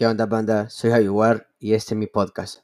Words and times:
¿Qué 0.00 0.06
onda 0.06 0.24
banda? 0.24 0.70
Soy 0.70 0.92
Javier 0.92 1.46
y 1.58 1.74
este 1.74 1.92
es 1.92 1.98
mi 1.98 2.06
podcast. 2.06 2.60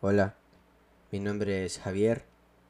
Hola, 0.00 0.34
mi 1.12 1.20
nombre 1.20 1.66
es 1.66 1.78
Javier, 1.78 2.24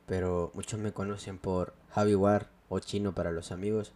pero 0.06 0.50
muchos 0.52 0.80
me 0.80 0.90
conocen 0.90 1.38
por 1.38 1.74
Javier 1.90 2.48
o 2.68 2.80
chino 2.80 3.14
para 3.14 3.30
los 3.30 3.52
amigos. 3.52 3.92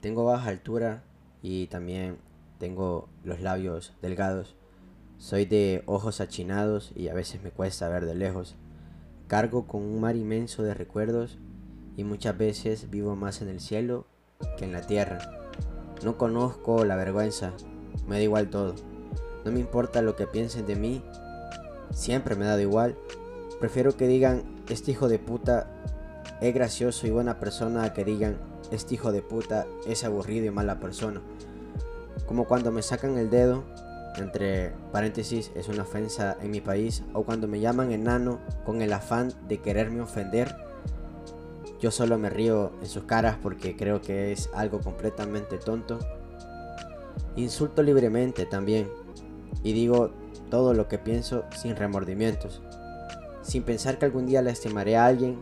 Tengo 0.00 0.24
baja 0.24 0.50
altura 0.50 1.02
y 1.42 1.66
también 1.66 2.18
tengo 2.60 3.08
los 3.24 3.40
labios 3.40 3.92
delgados. 4.02 4.54
Soy 5.18 5.46
de 5.46 5.82
ojos 5.86 6.20
achinados 6.20 6.92
y 6.94 7.08
a 7.08 7.14
veces 7.14 7.42
me 7.42 7.50
cuesta 7.50 7.88
ver 7.88 8.06
de 8.06 8.14
lejos. 8.14 8.54
Cargo 9.26 9.66
con 9.66 9.82
un 9.82 10.00
mar 10.00 10.16
inmenso 10.16 10.62
de 10.62 10.74
recuerdos 10.74 11.38
y 11.96 12.04
muchas 12.04 12.36
veces 12.36 12.90
vivo 12.90 13.16
más 13.16 13.40
en 13.40 13.48
el 13.48 13.60
cielo 13.60 14.06
que 14.58 14.64
en 14.64 14.72
la 14.72 14.82
tierra. 14.82 15.18
No 16.04 16.18
conozco 16.18 16.84
la 16.84 16.96
vergüenza, 16.96 17.52
me 18.06 18.16
da 18.16 18.22
igual 18.22 18.50
todo. 18.50 18.74
No 19.44 19.52
me 19.52 19.60
importa 19.60 20.02
lo 20.02 20.16
que 20.16 20.26
piensen 20.26 20.66
de 20.66 20.76
mí, 20.76 21.02
siempre 21.90 22.34
me 22.34 22.44
ha 22.44 22.48
dado 22.48 22.60
igual. 22.60 22.96
Prefiero 23.60 23.96
que 23.96 24.06
digan, 24.06 24.42
este 24.68 24.90
hijo 24.90 25.08
de 25.08 25.18
puta 25.18 25.70
es 26.40 26.52
gracioso 26.52 27.06
y 27.06 27.10
buena 27.10 27.38
persona 27.38 27.84
a 27.84 27.92
que 27.94 28.04
digan, 28.04 28.36
este 28.70 28.94
hijo 28.94 29.12
de 29.12 29.22
puta 29.22 29.66
es 29.86 30.04
aburrido 30.04 30.46
y 30.46 30.50
mala 30.50 30.80
persona. 30.80 31.22
Como 32.26 32.44
cuando 32.46 32.72
me 32.72 32.82
sacan 32.82 33.16
el 33.18 33.30
dedo 33.30 33.64
entre 34.16 34.72
paréntesis, 34.92 35.50
es 35.54 35.68
una 35.68 35.82
ofensa 35.82 36.36
en 36.40 36.50
mi 36.50 36.60
país, 36.60 37.02
o 37.12 37.24
cuando 37.24 37.48
me 37.48 37.60
llaman 37.60 37.92
enano 37.92 38.38
con 38.64 38.82
el 38.82 38.92
afán 38.92 39.32
de 39.48 39.58
quererme 39.58 40.00
ofender, 40.00 40.56
yo 41.80 41.90
solo 41.90 42.18
me 42.18 42.30
río 42.30 42.72
en 42.80 42.86
sus 42.86 43.04
caras 43.04 43.36
porque 43.42 43.76
creo 43.76 44.00
que 44.00 44.32
es 44.32 44.48
algo 44.54 44.80
completamente 44.80 45.58
tonto. 45.58 45.98
Insulto 47.36 47.82
libremente 47.82 48.46
también, 48.46 48.88
y 49.62 49.72
digo 49.72 50.12
todo 50.50 50.72
lo 50.72 50.88
que 50.88 50.98
pienso 50.98 51.44
sin 51.54 51.76
remordimientos, 51.76 52.62
sin 53.42 53.64
pensar 53.64 53.98
que 53.98 54.06
algún 54.06 54.26
día 54.26 54.40
lastimaré 54.40 54.96
a 54.96 55.06
alguien, 55.06 55.38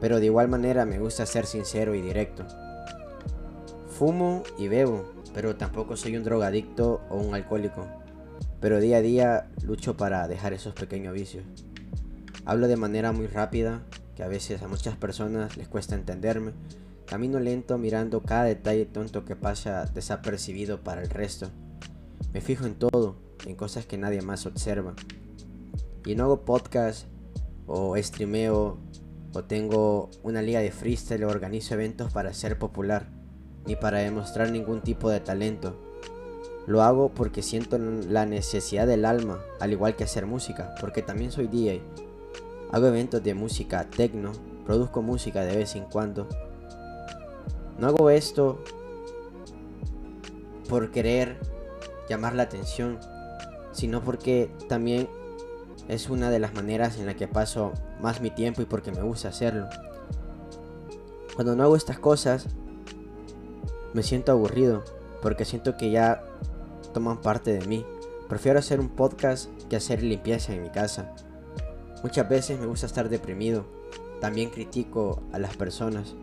pero 0.00 0.18
de 0.18 0.26
igual 0.26 0.48
manera 0.48 0.86
me 0.86 0.98
gusta 0.98 1.26
ser 1.26 1.46
sincero 1.46 1.94
y 1.94 2.00
directo. 2.00 2.44
Fumo 3.88 4.42
y 4.58 4.68
bebo, 4.68 5.04
pero 5.32 5.56
tampoco 5.56 5.96
soy 5.96 6.16
un 6.16 6.24
drogadicto 6.24 7.00
o 7.08 7.16
un 7.16 7.34
alcohólico. 7.34 7.86
Pero 8.60 8.80
día 8.80 8.98
a 8.98 9.02
día 9.02 9.50
lucho 9.62 9.96
para 9.96 10.28
dejar 10.28 10.52
esos 10.52 10.74
pequeños 10.74 11.14
vicios. 11.14 11.44
Hablo 12.44 12.68
de 12.68 12.76
manera 12.76 13.12
muy 13.12 13.26
rápida, 13.26 13.82
que 14.16 14.22
a 14.22 14.28
veces 14.28 14.62
a 14.62 14.68
muchas 14.68 14.96
personas 14.96 15.56
les 15.56 15.68
cuesta 15.68 15.94
entenderme. 15.94 16.52
Camino 17.06 17.40
lento 17.40 17.78
mirando 17.78 18.22
cada 18.22 18.44
detalle 18.44 18.86
tonto 18.86 19.24
que 19.24 19.36
pasa 19.36 19.84
desapercibido 19.86 20.82
para 20.82 21.02
el 21.02 21.10
resto. 21.10 21.50
Me 22.32 22.40
fijo 22.40 22.66
en 22.66 22.74
todo, 22.74 23.16
en 23.46 23.56
cosas 23.56 23.86
que 23.86 23.98
nadie 23.98 24.22
más 24.22 24.46
observa. 24.46 24.94
Y 26.04 26.14
no 26.14 26.24
hago 26.24 26.44
podcast 26.44 27.06
o 27.66 27.96
streameo 27.96 28.78
o 29.32 29.44
tengo 29.44 30.10
una 30.22 30.42
liga 30.42 30.60
de 30.60 30.72
freestyle 30.72 31.24
o 31.24 31.28
organizo 31.28 31.74
eventos 31.74 32.12
para 32.12 32.34
ser 32.34 32.58
popular 32.58 33.19
ni 33.66 33.76
para 33.76 33.98
demostrar 33.98 34.50
ningún 34.50 34.80
tipo 34.80 35.10
de 35.10 35.20
talento. 35.20 35.76
Lo 36.66 36.82
hago 36.82 37.08
porque 37.10 37.42
siento 37.42 37.78
la 37.78 38.26
necesidad 38.26 38.86
del 38.86 39.04
alma, 39.04 39.40
al 39.58 39.72
igual 39.72 39.96
que 39.96 40.04
hacer 40.04 40.26
música, 40.26 40.74
porque 40.80 41.02
también 41.02 41.32
soy 41.32 41.46
DJ. 41.48 41.82
Hago 42.70 42.86
eventos 42.86 43.22
de 43.22 43.34
música 43.34 43.88
techno, 43.90 44.32
produzco 44.64 45.02
música 45.02 45.44
de 45.44 45.56
vez 45.56 45.74
en 45.74 45.84
cuando. 45.84 46.28
No 47.78 47.88
hago 47.88 48.10
esto 48.10 48.62
por 50.68 50.90
querer 50.90 51.38
llamar 52.08 52.34
la 52.34 52.44
atención, 52.44 52.98
sino 53.72 54.02
porque 54.02 54.50
también 54.68 55.08
es 55.88 56.08
una 56.08 56.30
de 56.30 56.38
las 56.38 56.54
maneras 56.54 56.98
en 56.98 57.06
la 57.06 57.14
que 57.14 57.26
paso 57.26 57.72
más 58.00 58.20
mi 58.20 58.30
tiempo 58.30 58.62
y 58.62 58.66
porque 58.66 58.92
me 58.92 59.02
gusta 59.02 59.28
hacerlo. 59.28 59.68
Cuando 61.34 61.56
no 61.56 61.64
hago 61.64 61.74
estas 61.74 61.98
cosas, 61.98 62.46
me 63.94 64.02
siento 64.02 64.32
aburrido 64.32 64.84
porque 65.22 65.44
siento 65.44 65.76
que 65.76 65.90
ya 65.90 66.22
toman 66.92 67.20
parte 67.20 67.52
de 67.52 67.66
mí. 67.66 67.84
Prefiero 68.28 68.58
hacer 68.58 68.80
un 68.80 68.88
podcast 68.88 69.50
que 69.68 69.76
hacer 69.76 70.02
limpieza 70.02 70.52
en 70.52 70.62
mi 70.62 70.70
casa. 70.70 71.14
Muchas 72.02 72.28
veces 72.28 72.58
me 72.58 72.66
gusta 72.66 72.86
estar 72.86 73.08
deprimido. 73.08 73.64
También 74.20 74.50
critico 74.50 75.22
a 75.32 75.38
las 75.38 75.56
personas. 75.56 76.14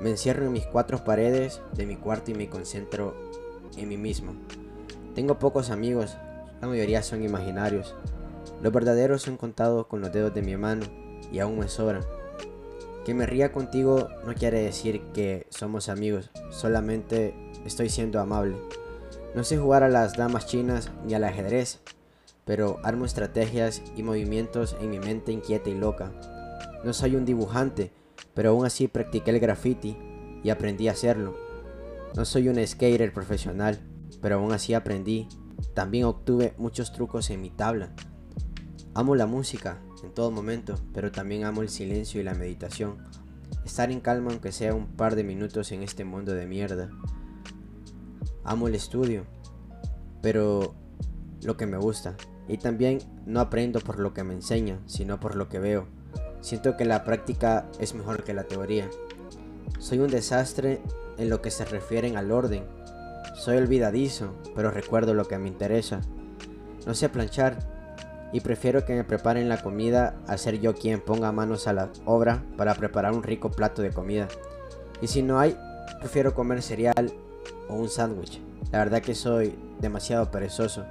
Me 0.00 0.10
encierro 0.10 0.46
en 0.46 0.52
mis 0.52 0.66
cuatro 0.66 1.04
paredes 1.04 1.60
de 1.74 1.86
mi 1.86 1.96
cuarto 1.96 2.30
y 2.30 2.34
me 2.34 2.48
concentro 2.48 3.14
en 3.76 3.88
mí 3.88 3.96
mismo. 3.96 4.34
Tengo 5.14 5.38
pocos 5.38 5.70
amigos, 5.70 6.16
la 6.60 6.68
mayoría 6.68 7.02
son 7.02 7.22
imaginarios. 7.22 7.94
Los 8.62 8.72
verdaderos 8.72 9.22
son 9.22 9.36
contados 9.36 9.86
con 9.86 10.00
los 10.00 10.12
dedos 10.12 10.34
de 10.34 10.42
mi 10.42 10.56
mano 10.56 10.86
y 11.32 11.38
aún 11.38 11.58
me 11.58 11.68
sobran. 11.68 12.02
Que 13.08 13.14
me 13.14 13.24
ría 13.24 13.52
contigo 13.52 14.10
no 14.26 14.34
quiere 14.34 14.60
decir 14.60 15.00
que 15.14 15.46
somos 15.48 15.88
amigos, 15.88 16.30
solamente 16.50 17.34
estoy 17.64 17.88
siendo 17.88 18.20
amable. 18.20 18.58
No 19.34 19.44
sé 19.44 19.56
jugar 19.56 19.82
a 19.82 19.88
las 19.88 20.18
damas 20.18 20.46
chinas 20.46 20.90
ni 21.06 21.14
al 21.14 21.24
ajedrez, 21.24 21.80
pero 22.44 22.80
armo 22.82 23.06
estrategias 23.06 23.80
y 23.96 24.02
movimientos 24.02 24.76
en 24.82 24.90
mi 24.90 24.98
mente 24.98 25.32
inquieta 25.32 25.70
y 25.70 25.74
loca. 25.74 26.12
No 26.84 26.92
soy 26.92 27.16
un 27.16 27.24
dibujante, 27.24 27.92
pero 28.34 28.50
aún 28.50 28.66
así 28.66 28.88
practiqué 28.88 29.30
el 29.30 29.40
graffiti 29.40 29.96
y 30.44 30.50
aprendí 30.50 30.88
a 30.88 30.92
hacerlo. 30.92 31.34
No 32.14 32.26
soy 32.26 32.50
un 32.50 32.66
skater 32.66 33.10
profesional, 33.14 33.80
pero 34.20 34.34
aún 34.34 34.52
así 34.52 34.74
aprendí. 34.74 35.28
También 35.72 36.04
obtuve 36.04 36.52
muchos 36.58 36.92
trucos 36.92 37.30
en 37.30 37.40
mi 37.40 37.48
tabla. 37.48 37.94
Amo 38.92 39.14
la 39.14 39.24
música 39.24 39.80
en 40.02 40.12
todo 40.12 40.30
momento, 40.30 40.76
pero 40.92 41.10
también 41.10 41.44
amo 41.44 41.62
el 41.62 41.68
silencio 41.68 42.20
y 42.20 42.24
la 42.24 42.34
meditación. 42.34 42.98
Estar 43.64 43.90
en 43.90 44.00
calma 44.00 44.30
aunque 44.30 44.52
sea 44.52 44.74
un 44.74 44.86
par 44.86 45.16
de 45.16 45.24
minutos 45.24 45.72
en 45.72 45.82
este 45.82 46.04
mundo 46.04 46.32
de 46.34 46.46
mierda. 46.46 46.90
Amo 48.44 48.68
el 48.68 48.74
estudio, 48.74 49.24
pero 50.22 50.74
lo 51.42 51.56
que 51.56 51.66
me 51.66 51.76
gusta. 51.76 52.16
Y 52.48 52.58
también 52.58 53.00
no 53.26 53.40
aprendo 53.40 53.80
por 53.80 53.98
lo 53.98 54.14
que 54.14 54.24
me 54.24 54.34
enseña, 54.34 54.80
sino 54.86 55.20
por 55.20 55.34
lo 55.34 55.48
que 55.48 55.58
veo. 55.58 55.86
Siento 56.40 56.76
que 56.76 56.84
la 56.84 57.04
práctica 57.04 57.66
es 57.78 57.94
mejor 57.94 58.24
que 58.24 58.32
la 58.32 58.44
teoría. 58.44 58.88
Soy 59.78 59.98
un 59.98 60.08
desastre 60.08 60.80
en 61.18 61.28
lo 61.28 61.42
que 61.42 61.50
se 61.50 61.64
refiere 61.64 62.16
al 62.16 62.32
orden. 62.32 62.64
Soy 63.36 63.56
olvidadizo, 63.58 64.34
pero 64.54 64.70
recuerdo 64.70 65.14
lo 65.14 65.26
que 65.26 65.38
me 65.38 65.48
interesa. 65.48 66.00
No 66.86 66.94
sé 66.94 67.08
planchar, 67.08 67.77
y 68.32 68.40
prefiero 68.40 68.84
que 68.84 68.94
me 68.94 69.04
preparen 69.04 69.48
la 69.48 69.62
comida 69.62 70.14
a 70.26 70.36
ser 70.36 70.60
yo 70.60 70.74
quien 70.74 71.00
ponga 71.00 71.32
manos 71.32 71.66
a 71.66 71.72
la 71.72 71.90
obra 72.04 72.42
para 72.56 72.74
preparar 72.74 73.12
un 73.12 73.22
rico 73.22 73.50
plato 73.50 73.82
de 73.82 73.90
comida. 73.90 74.28
Y 75.00 75.06
si 75.06 75.22
no 75.22 75.38
hay, 75.38 75.56
prefiero 76.00 76.34
comer 76.34 76.62
cereal 76.62 77.12
o 77.68 77.74
un 77.74 77.88
sándwich. 77.88 78.40
La 78.70 78.78
verdad 78.78 79.00
que 79.00 79.14
soy 79.14 79.58
demasiado 79.80 80.30
perezoso. 80.30 80.84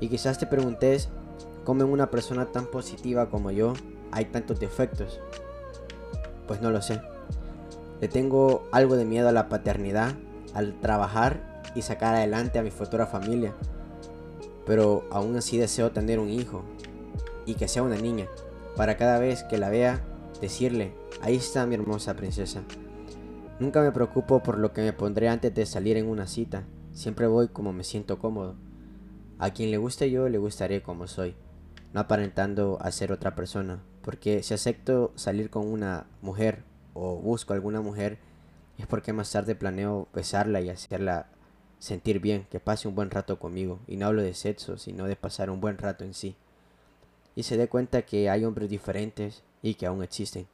Y 0.00 0.08
quizás 0.08 0.38
te 0.38 0.46
preguntes, 0.46 1.08
¿cómo 1.64 1.84
en 1.84 1.90
una 1.90 2.10
persona 2.10 2.46
tan 2.46 2.66
positiva 2.66 3.30
como 3.30 3.50
yo 3.50 3.72
hay 4.12 4.26
tantos 4.26 4.60
defectos? 4.60 5.20
Pues 6.46 6.60
no 6.60 6.70
lo 6.70 6.82
sé. 6.82 7.00
Le 8.00 8.08
tengo 8.08 8.68
algo 8.72 8.96
de 8.96 9.04
miedo 9.04 9.28
a 9.28 9.32
la 9.32 9.48
paternidad, 9.48 10.12
al 10.54 10.78
trabajar 10.80 11.62
y 11.74 11.82
sacar 11.82 12.14
adelante 12.14 12.58
a 12.58 12.62
mi 12.62 12.70
futura 12.70 13.06
familia 13.06 13.54
pero 14.68 15.08
aún 15.10 15.34
así 15.34 15.56
deseo 15.56 15.92
tener 15.92 16.18
un 16.18 16.28
hijo 16.28 16.62
y 17.46 17.54
que 17.54 17.68
sea 17.68 17.82
una 17.82 17.96
niña, 17.96 18.26
para 18.76 18.98
cada 18.98 19.18
vez 19.18 19.42
que 19.44 19.56
la 19.56 19.70
vea 19.70 20.04
decirle, 20.42 20.92
ahí 21.22 21.36
está 21.36 21.64
mi 21.64 21.74
hermosa 21.74 22.14
princesa. 22.14 22.60
Nunca 23.58 23.80
me 23.80 23.92
preocupo 23.92 24.42
por 24.42 24.58
lo 24.58 24.74
que 24.74 24.82
me 24.82 24.92
pondré 24.92 25.30
antes 25.30 25.54
de 25.54 25.64
salir 25.64 25.96
en 25.96 26.06
una 26.06 26.26
cita, 26.26 26.64
siempre 26.92 27.26
voy 27.26 27.48
como 27.48 27.72
me 27.72 27.82
siento 27.82 28.18
cómodo. 28.18 28.56
A 29.38 29.50
quien 29.50 29.70
le 29.70 29.78
guste 29.78 30.10
yo 30.10 30.28
le 30.28 30.36
gustaré 30.36 30.82
como 30.82 31.06
soy, 31.06 31.34
no 31.94 32.00
aparentando 32.00 32.76
a 32.82 32.92
ser 32.92 33.10
otra 33.10 33.34
persona, 33.34 33.82
porque 34.02 34.42
si 34.42 34.52
acepto 34.52 35.12
salir 35.14 35.48
con 35.48 35.66
una 35.66 36.06
mujer 36.20 36.62
o 36.92 37.16
busco 37.16 37.54
alguna 37.54 37.80
mujer, 37.80 38.18
es 38.76 38.86
porque 38.86 39.14
más 39.14 39.32
tarde 39.32 39.54
planeo 39.54 40.08
besarla 40.12 40.60
y 40.60 40.68
hacerla 40.68 41.30
sentir 41.78 42.20
bien, 42.20 42.46
que 42.50 42.60
pase 42.60 42.88
un 42.88 42.94
buen 42.94 43.10
rato 43.10 43.38
conmigo. 43.38 43.78
Y 43.86 43.96
no 43.96 44.06
hablo 44.06 44.22
de 44.22 44.34
sexo, 44.34 44.78
sino 44.78 45.06
de 45.06 45.16
pasar 45.16 45.50
un 45.50 45.60
buen 45.60 45.78
rato 45.78 46.04
en 46.04 46.14
sí. 46.14 46.36
Y 47.36 47.44
se 47.44 47.56
dé 47.56 47.68
cuenta 47.68 48.02
que 48.02 48.28
hay 48.30 48.44
hombres 48.44 48.68
diferentes 48.68 49.42
y 49.62 49.74
que 49.74 49.86
aún 49.86 50.02
existen. 50.02 50.46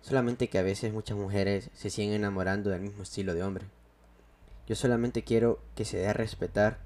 Solamente 0.00 0.48
que 0.48 0.58
a 0.58 0.62
veces 0.62 0.92
muchas 0.92 1.16
mujeres 1.16 1.70
se 1.74 1.88
siguen 1.88 2.14
enamorando 2.14 2.70
del 2.70 2.80
mismo 2.80 3.04
estilo 3.04 3.34
de 3.34 3.44
hombre. 3.44 3.66
Yo 4.66 4.74
solamente 4.74 5.22
quiero 5.22 5.60
que 5.76 5.84
se 5.84 5.98
dé 5.98 6.08
a 6.08 6.12
respetar, 6.12 6.78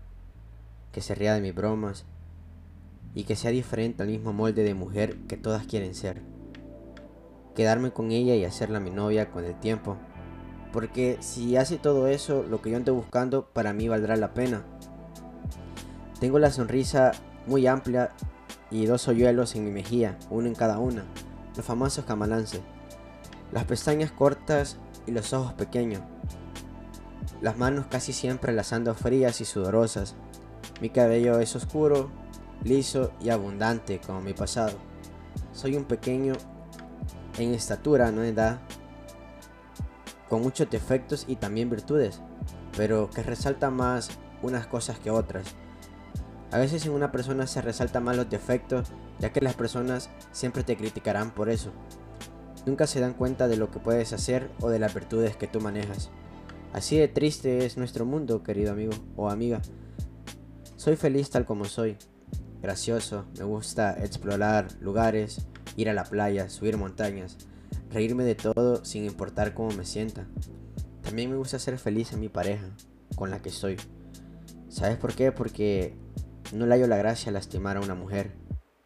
que 0.92 1.00
se 1.00 1.14
ría 1.14 1.34
de 1.34 1.40
mis 1.40 1.54
bromas 1.54 2.04
y 3.14 3.24
que 3.24 3.36
sea 3.36 3.50
diferente 3.50 4.02
al 4.02 4.08
mismo 4.08 4.34
molde 4.34 4.62
de 4.62 4.74
mujer 4.74 5.16
que 5.28 5.36
todas 5.36 5.66
quieren 5.66 5.94
ser. 5.94 6.20
quedarme 7.54 7.90
con 7.90 8.12
ella 8.12 8.34
y 8.34 8.44
hacerla 8.44 8.80
mi 8.80 8.90
novia 8.90 9.30
con 9.30 9.44
el 9.44 9.58
tiempo. 9.58 9.96
Porque 10.76 11.16
si 11.20 11.56
hace 11.56 11.78
todo 11.78 12.06
eso, 12.06 12.44
lo 12.50 12.60
que 12.60 12.70
yo 12.70 12.76
ando 12.76 12.92
buscando, 12.92 13.46
para 13.46 13.72
mí 13.72 13.88
valdrá 13.88 14.14
la 14.14 14.34
pena. 14.34 14.62
Tengo 16.20 16.38
la 16.38 16.50
sonrisa 16.50 17.12
muy 17.46 17.66
amplia 17.66 18.10
y 18.70 18.84
dos 18.84 19.08
hoyuelos 19.08 19.56
en 19.56 19.64
mi 19.64 19.70
mejilla, 19.70 20.18
uno 20.28 20.48
en 20.48 20.54
cada 20.54 20.78
una, 20.78 21.06
los 21.56 21.64
famosos 21.64 22.04
camalances. 22.04 22.60
Las 23.52 23.64
pestañas 23.64 24.12
cortas 24.12 24.76
y 25.06 25.12
los 25.12 25.32
ojos 25.32 25.54
pequeños. 25.54 26.02
Las 27.40 27.56
manos 27.56 27.86
casi 27.86 28.12
siempre 28.12 28.52
las 28.52 28.74
ando 28.74 28.94
frías 28.94 29.40
y 29.40 29.46
sudorosas. 29.46 30.14
Mi 30.82 30.90
cabello 30.90 31.38
es 31.38 31.56
oscuro, 31.56 32.10
liso 32.64 33.12
y 33.18 33.30
abundante 33.30 33.98
como 34.06 34.20
mi 34.20 34.34
pasado. 34.34 34.76
Soy 35.54 35.74
un 35.74 35.84
pequeño 35.84 36.34
en 37.38 37.54
estatura, 37.54 38.12
no 38.12 38.22
en 38.22 38.34
edad, 38.34 38.60
con 40.28 40.42
muchos 40.42 40.70
defectos 40.70 41.24
y 41.28 41.36
también 41.36 41.70
virtudes, 41.70 42.20
pero 42.76 43.10
que 43.10 43.22
resalta 43.22 43.70
más 43.70 44.10
unas 44.42 44.66
cosas 44.66 44.98
que 44.98 45.10
otras. 45.10 45.46
A 46.52 46.58
veces 46.58 46.86
en 46.86 46.92
una 46.92 47.12
persona 47.12 47.46
se 47.46 47.60
resalta 47.60 48.00
más 48.00 48.16
los 48.16 48.30
defectos, 48.30 48.88
ya 49.18 49.32
que 49.32 49.40
las 49.40 49.54
personas 49.54 50.10
siempre 50.32 50.62
te 50.62 50.76
criticarán 50.76 51.32
por 51.32 51.48
eso. 51.48 51.72
Nunca 52.66 52.86
se 52.86 53.00
dan 53.00 53.14
cuenta 53.14 53.48
de 53.48 53.56
lo 53.56 53.70
que 53.70 53.78
puedes 53.78 54.12
hacer 54.12 54.50
o 54.60 54.68
de 54.68 54.78
las 54.78 54.94
virtudes 54.94 55.36
que 55.36 55.46
tú 55.46 55.60
manejas. 55.60 56.10
Así 56.72 56.96
de 56.98 57.08
triste 57.08 57.64
es 57.64 57.76
nuestro 57.76 58.04
mundo, 58.04 58.42
querido 58.42 58.72
amigo 58.72 58.92
o 59.16 59.30
amiga. 59.30 59.62
Soy 60.76 60.96
feliz 60.96 61.30
tal 61.30 61.46
como 61.46 61.64
soy. 61.64 61.96
Gracioso, 62.62 63.26
me 63.38 63.44
gusta 63.44 63.96
explorar 64.02 64.68
lugares, 64.80 65.46
ir 65.76 65.88
a 65.88 65.94
la 65.94 66.04
playa, 66.04 66.48
subir 66.48 66.76
montañas, 66.76 67.38
reírme 67.90 68.24
de 68.24 68.34
todo 68.34 68.84
sin 68.84 69.04
importar 69.04 69.54
cómo 69.54 69.70
me 69.72 69.84
sienta. 69.84 70.26
También 71.02 71.30
me 71.30 71.36
gusta 71.36 71.58
ser 71.58 71.78
feliz 71.78 72.12
en 72.12 72.20
mi 72.20 72.28
pareja, 72.28 72.70
con 73.14 73.30
la 73.30 73.40
que 73.40 73.50
estoy. 73.50 73.76
¿Sabes 74.68 74.96
por 74.96 75.14
qué? 75.14 75.32
Porque 75.32 75.94
no 76.52 76.66
le 76.66 76.74
hallo 76.74 76.86
la 76.86 76.96
gracia 76.96 77.32
lastimar 77.32 77.76
a 77.76 77.80
una 77.80 77.94
mujer 77.94 78.32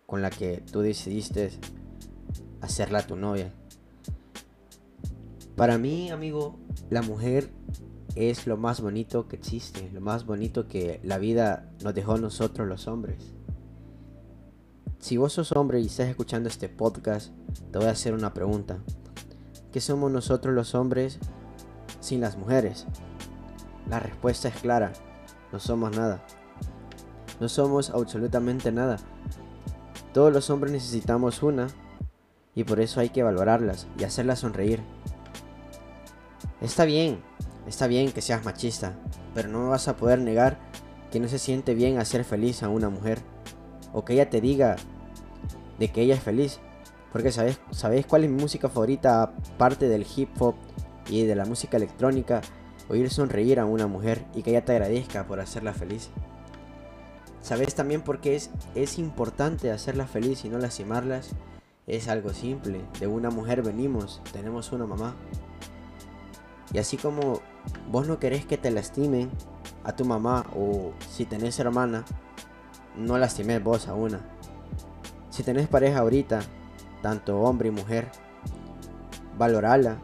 con 0.07 0.23
la 0.23 0.31
que 0.31 0.63
tú 0.71 0.81
decidiste 0.81 1.51
hacerla 2.61 3.07
tu 3.07 3.17
novia. 3.17 3.53
Para 5.57 5.79
mí, 5.79 6.11
amigo, 6.11 6.59
la 6.91 7.03
mujer 7.03 7.51
es 8.15 8.47
lo 8.47 8.57
más 8.57 8.81
bonito 8.81 9.29
que 9.29 9.37
existe, 9.37 9.91
lo 9.93 10.01
más 10.01 10.27
bonito 10.27 10.69
que 10.69 11.01
la 11.05 11.19
vida 11.19 11.71
nos 11.83 11.95
dejó 11.95 12.15
a 12.15 12.19
nosotros 12.19 12.67
los 12.67 12.89
hombres. 12.89 13.35
Si 15.01 15.17
vos 15.17 15.33
sos 15.33 15.53
hombre 15.53 15.81
y 15.81 15.87
estás 15.87 16.09
escuchando 16.09 16.51
este 16.51 16.69
podcast, 16.69 17.33
te 17.73 17.79
voy 17.79 17.87
a 17.87 17.93
hacer 17.93 18.13
una 18.13 18.35
pregunta. 18.35 18.81
¿Qué 19.73 19.81
somos 19.81 20.13
nosotros 20.13 20.55
los 20.55 20.75
hombres 20.75 21.19
sin 22.01 22.21
las 22.21 22.37
mujeres? 22.37 22.87
La 23.89 23.99
respuesta 23.99 24.49
es 24.49 24.55
clara, 24.57 24.93
no 25.53 25.59
somos 25.59 25.97
nada. 25.97 26.23
No 27.41 27.49
somos 27.49 27.89
absolutamente 27.89 28.73
nada. 28.73 28.99
Todos 30.13 30.35
los 30.35 30.51
hombres 30.51 30.71
necesitamos 30.71 31.43
una 31.43 31.69
y 32.55 32.65
por 32.65 32.79
eso 32.79 33.01
hay 33.01 33.09
que 33.09 33.23
valorarlas 33.23 33.87
y 33.99 34.05
hacerlas 34.05 34.41
sonreír. 34.41 34.83
Está 36.61 36.85
bien, 36.85 37.23
está 37.67 37.87
bien 37.87 38.13
que 38.13 38.21
seas 38.21 38.45
machista, 38.45 38.99
pero 39.35 39.49
no 39.49 39.63
me 39.63 39.69
vas 39.71 39.89
a 39.89 39.97
poder 39.97 40.19
negar 40.19 40.59
que 41.11 41.21
no 41.21 41.29
se 41.29 41.39
siente 41.39 41.73
bien 41.73 41.99
hacer 41.99 42.23
feliz 42.23 42.63
a 42.63 42.69
una 42.69 42.91
mujer 42.91 43.19
o 43.93 44.05
que 44.05 44.15
ella 44.15 44.31
te 44.31 44.41
diga 44.41 44.77
de 45.79 45.89
que 45.89 46.03
ella 46.03 46.15
es 46.15 46.23
feliz. 46.23 46.61
Porque 47.13 47.33
sabes, 47.33 47.61
¿sabéis 47.71 48.07
cuál 48.07 48.25
es 48.25 48.31
mi 48.31 48.41
música 48.41 48.69
favorita 48.69 49.23
aparte 49.23 49.89
del 49.89 50.07
hip 50.17 50.31
hop 50.41 50.55
y 51.09 51.25
de 51.25 51.35
la 51.35 51.45
música 51.45 51.77
electrónica? 51.77 52.41
Oír 52.89 53.11
sonreír 53.11 53.61
a 53.61 53.65
una 53.65 53.87
mujer 53.87 54.25
y 54.35 54.43
que 54.43 54.51
ella 54.51 54.65
te 54.65 54.73
agradezca 54.73 55.27
por 55.27 55.41
hacerla 55.41 55.73
feliz. 55.73 56.11
¿Sabes 57.41 57.75
también 57.75 58.03
por 58.03 58.21
qué 58.21 58.37
es, 58.37 58.51
es 58.75 58.99
importante 58.99 59.71
hacerla 59.71 60.07
feliz 60.07 60.45
y 60.45 60.49
no 60.49 60.59
lastimarlas? 60.59 61.31
Es 61.87 62.09
algo 62.09 62.33
simple. 62.33 62.83
De 63.01 63.07
una 63.07 63.31
mujer 63.31 63.63
venimos, 63.63 64.21
tenemos 64.33 64.71
una 64.73 64.87
mamá. 64.87 65.17
Y 66.73 66.79
así 66.79 66.97
como 66.97 67.41
vos 67.91 68.07
no 68.07 68.19
querés 68.19 68.45
que 68.45 68.59
te 68.59 68.71
lastimen 68.71 69.31
a 69.85 69.97
tu 69.97 70.05
mamá 70.05 70.47
o 70.55 70.93
si 71.09 71.25
tenés 71.25 71.59
hermana, 71.59 72.05
no 72.97 73.19
lastimes 73.19 73.63
vos 73.63 73.89
a 73.89 73.95
una. 73.95 74.21
Si 75.31 75.43
tenés 75.43 75.69
pareja 75.69 76.01
ahorita, 76.01 76.41
tanto 77.03 77.41
hombre 77.41 77.69
y 77.69 77.73
mujer, 77.73 78.11
valorala 79.39 79.99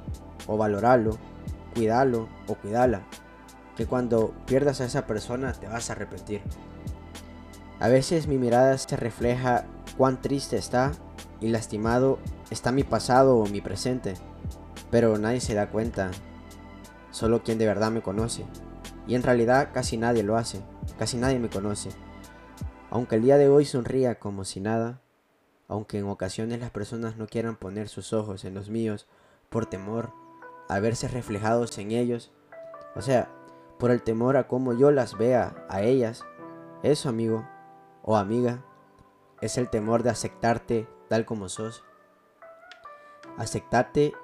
o 0.46 0.56
valoralo, 0.56 1.18
cuidalo 1.74 2.28
o 2.46 2.54
cuidala, 2.54 3.02
que 3.76 3.86
cuando 3.86 4.32
pierdas 4.46 4.80
a 4.80 4.86
esa 4.86 5.06
persona 5.06 5.52
te 5.52 5.68
vas 5.68 5.90
a 5.90 5.92
arrepentir. 5.92 6.42
A 7.78 7.88
veces 7.88 8.26
mi 8.26 8.38
mirada 8.38 8.78
se 8.78 8.96
refleja 8.96 9.66
cuán 9.98 10.22
triste 10.22 10.56
está 10.56 10.92
y 11.40 11.48
lastimado 11.48 12.18
está 12.50 12.72
mi 12.72 12.84
pasado 12.84 13.36
o 13.36 13.46
mi 13.46 13.60
presente, 13.60 14.14
pero 14.90 15.18
nadie 15.18 15.40
se 15.40 15.54
da 15.54 15.68
cuenta, 15.68 16.10
solo 17.10 17.42
quien 17.42 17.58
de 17.58 17.66
verdad 17.66 17.90
me 17.90 18.02
conoce. 18.02 18.46
Y 19.06 19.14
en 19.14 19.22
realidad 19.22 19.70
casi 19.72 19.98
nadie 19.98 20.22
lo 20.22 20.36
hace, 20.36 20.60
casi 20.98 21.18
nadie 21.18 21.38
me 21.38 21.50
conoce. 21.50 21.90
Aunque 22.96 23.16
el 23.16 23.20
día 23.20 23.36
de 23.36 23.50
hoy 23.50 23.66
sonría 23.66 24.18
como 24.18 24.46
si 24.46 24.58
nada, 24.58 25.02
aunque 25.68 25.98
en 25.98 26.08
ocasiones 26.08 26.60
las 26.60 26.70
personas 26.70 27.18
no 27.18 27.26
quieran 27.26 27.56
poner 27.56 27.90
sus 27.90 28.14
ojos 28.14 28.46
en 28.46 28.54
los 28.54 28.70
míos 28.70 29.06
por 29.50 29.66
temor 29.66 30.14
a 30.70 30.80
verse 30.80 31.06
reflejados 31.06 31.76
en 31.76 31.90
ellos, 31.90 32.32
o 32.94 33.02
sea, 33.02 33.30
por 33.78 33.90
el 33.90 34.00
temor 34.00 34.38
a 34.38 34.48
cómo 34.48 34.72
yo 34.72 34.92
las 34.92 35.18
vea 35.18 35.66
a 35.68 35.82
ellas, 35.82 36.24
eso 36.82 37.10
amigo 37.10 37.46
o 38.02 38.16
amiga, 38.16 38.64
es 39.42 39.58
el 39.58 39.68
temor 39.68 40.02
de 40.02 40.08
aceptarte 40.08 40.88
tal 41.10 41.26
como 41.26 41.50
sos. 41.50 41.84
Aceptarte 43.36 44.14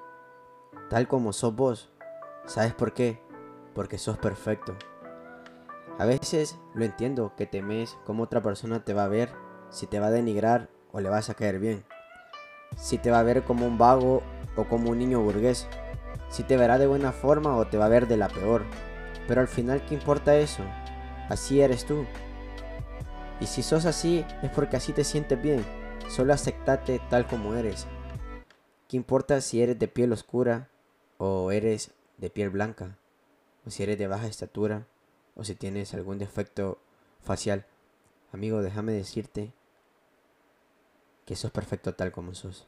tal 0.89 1.07
como 1.07 1.31
sos 1.31 1.55
vos. 1.55 1.91
¿Sabes 2.47 2.73
por 2.73 2.95
qué? 2.95 3.21
Porque 3.75 3.99
sos 3.99 4.17
perfecto. 4.17 4.75
A 5.99 6.05
veces 6.05 6.57
lo 6.73 6.85
entiendo 6.85 7.33
que 7.37 7.45
temes 7.45 7.97
cómo 8.05 8.23
otra 8.23 8.41
persona 8.41 8.83
te 8.83 8.93
va 8.93 9.05
a 9.05 9.09
ver, 9.09 9.29
si 9.69 9.85
te 9.85 9.99
va 9.99 10.07
a 10.07 10.11
denigrar 10.11 10.69
o 10.91 10.99
le 10.99 11.09
vas 11.09 11.29
a 11.29 11.35
caer 11.35 11.59
bien, 11.59 11.83
si 12.77 12.97
te 12.97 13.11
va 13.11 13.19
a 13.19 13.23
ver 13.23 13.43
como 13.43 13.67
un 13.67 13.77
vago 13.77 14.23
o 14.55 14.65
como 14.65 14.89
un 14.89 14.97
niño 14.97 15.21
burgués, 15.21 15.67
si 16.29 16.43
te 16.43 16.57
verá 16.57 16.79
de 16.79 16.87
buena 16.87 17.11
forma 17.11 17.55
o 17.55 17.67
te 17.67 17.77
va 17.77 17.85
a 17.85 17.89
ver 17.89 18.07
de 18.07 18.17
la 18.17 18.27
peor. 18.27 18.65
Pero 19.27 19.41
al 19.41 19.47
final, 19.47 19.85
¿qué 19.85 19.93
importa 19.93 20.35
eso? 20.35 20.63
Así 21.29 21.61
eres 21.61 21.85
tú. 21.85 22.05
Y 23.39 23.45
si 23.45 23.61
sos 23.61 23.85
así, 23.85 24.25
es 24.41 24.49
porque 24.49 24.77
así 24.77 24.93
te 24.93 25.03
sientes 25.03 25.41
bien. 25.41 25.63
Solo 26.09 26.33
aceptate 26.33 26.99
tal 27.09 27.27
como 27.27 27.53
eres. 27.53 27.87
¿Qué 28.87 28.97
importa 28.97 29.41
si 29.41 29.61
eres 29.61 29.77
de 29.77 29.87
piel 29.87 30.11
oscura 30.11 30.69
o 31.17 31.51
eres 31.51 31.91
de 32.17 32.29
piel 32.29 32.49
blanca? 32.49 32.97
O 33.65 33.69
si 33.69 33.83
eres 33.83 33.97
de 33.97 34.07
baja 34.07 34.27
estatura 34.27 34.87
o 35.35 35.43
si 35.43 35.55
tienes 35.55 35.93
algún 35.93 36.17
defecto 36.17 36.79
facial. 37.21 37.65
Amigo, 38.31 38.61
déjame 38.61 38.91
decirte 38.93 39.53
que 41.25 41.35
sos 41.35 41.51
perfecto 41.51 41.95
tal 41.95 42.11
como 42.11 42.33
sos. 42.33 42.67